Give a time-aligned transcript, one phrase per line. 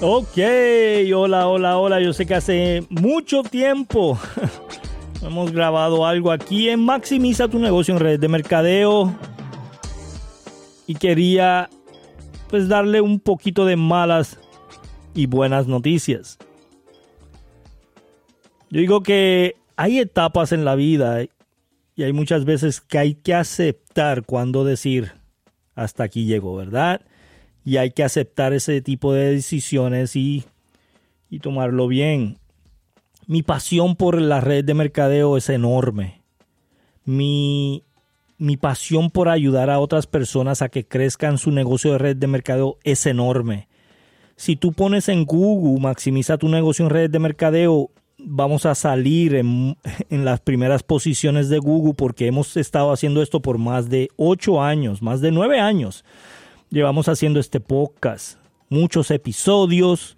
[0.00, 0.38] Ok,
[1.12, 2.00] hola, hola, hola.
[2.00, 4.16] Yo sé que hace mucho tiempo
[5.22, 9.12] hemos grabado algo aquí en Maximiza tu negocio en redes de mercadeo.
[10.86, 11.68] Y quería
[12.48, 14.38] pues darle un poquito de malas
[15.14, 16.38] y buenas noticias.
[18.70, 21.24] Yo digo que hay etapas en la vida
[21.96, 25.10] y hay muchas veces que hay que aceptar cuando decir
[25.74, 27.00] hasta aquí llego, ¿verdad?
[27.68, 30.46] Y hay que aceptar ese tipo de decisiones y,
[31.42, 32.38] tomarlo bien.
[33.26, 36.22] Mi pasión por la red de mercadeo es enorme.
[37.04, 37.84] Mi,
[38.38, 42.26] mi pasión por ayudar a otras personas a que crezcan su negocio de red de
[42.26, 43.68] mercadeo es enorme.
[44.36, 49.34] Si tú pones en Google, maximiza tu negocio en red de mercadeo, vamos a salir
[49.34, 49.76] en,
[50.08, 54.62] en, las primeras posiciones de Google porque hemos estado haciendo esto por más de ocho
[54.62, 56.02] años, más de nueve años
[56.70, 58.38] llevamos haciendo este podcast.
[58.68, 60.16] Muchos episodios,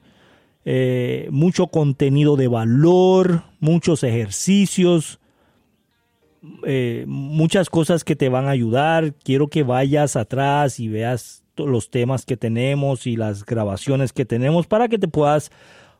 [0.64, 5.20] eh, mucho contenido de valor, muchos ejercicios,
[6.66, 9.14] eh, muchas cosas que te van a ayudar.
[9.22, 14.66] Quiero que vayas atrás y veas los temas que tenemos y las grabaciones que tenemos
[14.66, 15.50] para que te puedas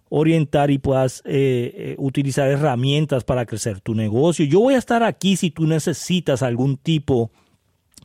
[0.08, 4.44] orientar y puedas eh, utilizar herramientas para crecer tu negocio.
[4.44, 7.30] Yo voy a estar aquí si tú necesitas algún tipo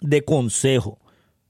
[0.01, 0.99] de consejo,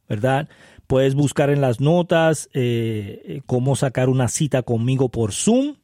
[0.07, 0.47] ¿verdad?
[0.87, 5.75] Puedes buscar en las notas eh, cómo sacar una cita conmigo por Zoom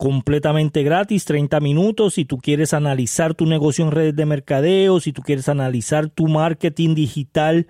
[0.00, 2.14] completamente gratis, 30 minutos.
[2.14, 6.26] Si tú quieres analizar tu negocio en redes de mercadeo, si tú quieres analizar tu
[6.26, 7.66] marketing digital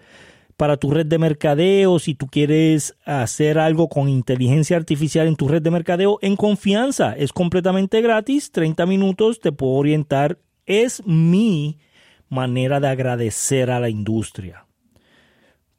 [0.57, 5.49] para tu red de mercadeo, si tú quieres hacer algo con inteligencia artificial en tu
[5.49, 10.39] red de mercadeo, en confianza, es completamente gratis, 30 minutos, te puedo orientar.
[10.67, 11.81] Es mi
[12.29, 14.67] manera de agradecer a la industria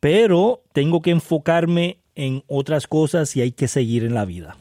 [0.01, 4.57] pero tengo que enfocarme en otras cosas y hay que seguir en la vida.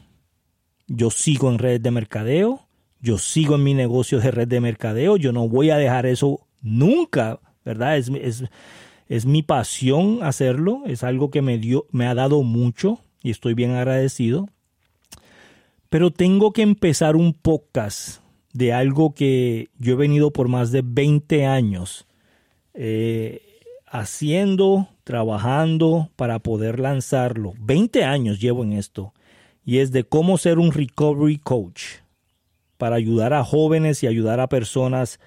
[0.87, 2.67] Yo sigo en red de mercadeo,
[3.01, 6.47] yo sigo en mi negocio de red de mercadeo, yo no voy a dejar eso
[6.61, 7.97] nunca, ¿verdad?
[7.97, 8.11] Es,
[9.09, 13.55] es mi pasión hacerlo, es algo que me, dio, me ha dado mucho y estoy
[13.55, 14.47] bien agradecido.
[15.89, 18.21] Pero tengo que empezar un podcast
[18.53, 22.07] de algo que yo he venido por más de 20 años
[22.73, 23.50] eh,
[23.91, 27.53] haciendo, trabajando para poder lanzarlo.
[27.59, 29.13] 20 años llevo en esto.
[29.63, 31.83] Y es de cómo ser un recovery coach
[32.77, 35.19] para ayudar a jóvenes y ayudar a personas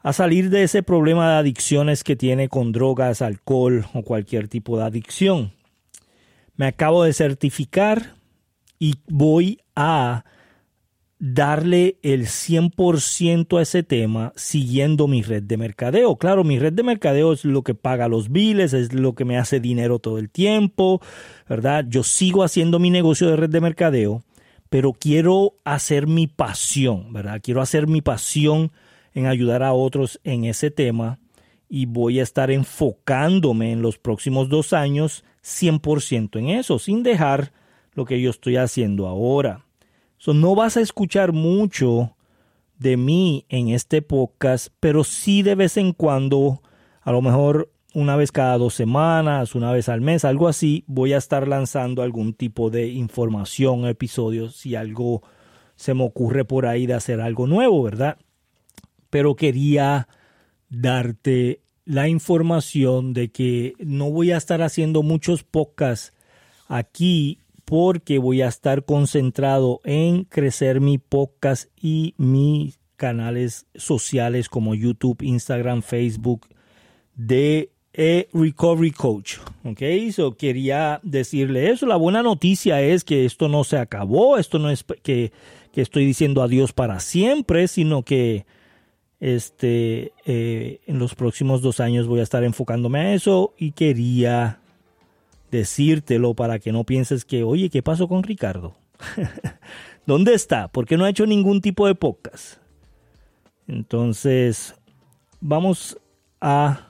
[0.00, 4.76] a salir de ese problema de adicciones que tiene con drogas, alcohol o cualquier tipo
[4.76, 5.52] de adicción.
[6.56, 8.14] Me acabo de certificar
[8.78, 10.24] y voy a
[11.18, 16.16] darle el 100% a ese tema siguiendo mi red de mercadeo.
[16.16, 19.38] Claro, mi red de mercadeo es lo que paga los biles, es lo que me
[19.38, 21.00] hace dinero todo el tiempo,
[21.48, 21.86] ¿verdad?
[21.88, 24.24] Yo sigo haciendo mi negocio de red de mercadeo,
[24.68, 27.40] pero quiero hacer mi pasión, ¿verdad?
[27.42, 28.72] Quiero hacer mi pasión
[29.14, 31.18] en ayudar a otros en ese tema
[31.68, 37.52] y voy a estar enfocándome en los próximos dos años 100% en eso, sin dejar
[37.94, 39.65] lo que yo estoy haciendo ahora
[40.26, 42.16] no vas a escuchar mucho
[42.78, 46.62] de mí en este podcast, pero sí de vez en cuando,
[47.02, 51.14] a lo mejor una vez cada dos semanas, una vez al mes, algo así, voy
[51.14, 55.22] a estar lanzando algún tipo de información, episodios, si algo
[55.76, 58.18] se me ocurre por ahí de hacer algo nuevo, ¿verdad?
[59.08, 60.08] Pero quería
[60.68, 66.12] darte la información de que no voy a estar haciendo muchos podcasts
[66.68, 74.74] aquí porque voy a estar concentrado en crecer mi podcast y mis canales sociales como
[74.74, 76.46] YouTube, Instagram, Facebook
[77.16, 79.38] de e Recovery Coach.
[79.64, 79.82] Ok,
[80.12, 81.86] so quería decirle eso.
[81.86, 85.32] La buena noticia es que esto no se acabó, esto no es que,
[85.72, 88.46] que estoy diciendo adiós para siempre, sino que
[89.18, 94.60] este, eh, en los próximos dos años voy a estar enfocándome a eso y quería
[95.50, 98.76] decírtelo para que no pienses que, oye, ¿qué pasó con Ricardo?
[100.06, 100.68] ¿Dónde está?
[100.68, 102.58] ¿Por qué no ha hecho ningún tipo de podcast?
[103.66, 104.74] Entonces,
[105.40, 105.98] vamos
[106.40, 106.86] a,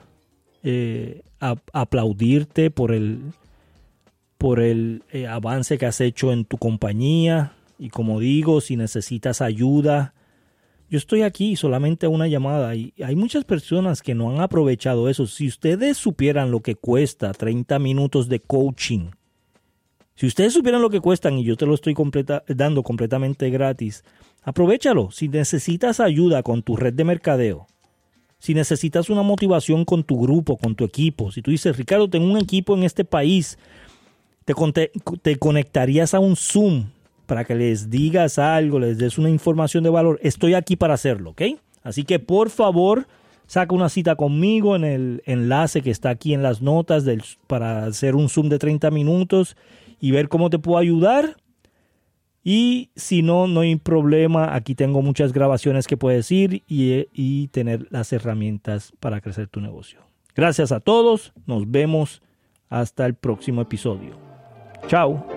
[0.63, 3.21] eh, aplaudirte por el,
[4.37, 7.53] por el eh, avance que has hecho en tu compañía.
[7.79, 10.13] Y como digo, si necesitas ayuda,
[10.89, 15.27] yo estoy aquí solamente una llamada y hay muchas personas que no han aprovechado eso.
[15.27, 19.11] Si ustedes supieran lo que cuesta 30 minutos de coaching,
[20.15, 21.93] si ustedes supieran lo que cuestan y yo te lo estoy
[22.47, 24.03] dando completamente gratis,
[24.43, 25.11] aprovechalo.
[25.11, 27.67] Si necesitas ayuda con tu red de mercadeo,
[28.39, 32.31] si necesitas una motivación con tu grupo, con tu equipo, si tú dices, Ricardo, tengo
[32.31, 33.57] un equipo en este país
[34.45, 34.91] te,
[35.21, 36.85] te conectarías a un Zoom
[37.27, 41.31] para que les digas algo, les des una información de valor, estoy aquí para hacerlo,
[41.31, 41.43] ¿ok?
[41.83, 43.05] Así que por favor,
[43.45, 47.05] saca una cita conmigo en el enlace que está aquí en las notas
[47.45, 49.55] para hacer un Zoom de 30 minutos
[49.99, 51.37] y ver cómo te puedo ayudar.
[52.43, 54.55] Y si no, no hay problema.
[54.55, 59.59] Aquí tengo muchas grabaciones que puedes ir y, y tener las herramientas para crecer tu
[59.59, 59.99] negocio.
[60.33, 61.33] Gracias a todos.
[61.45, 62.21] Nos vemos
[62.69, 64.17] hasta el próximo episodio.
[64.87, 65.36] Chao.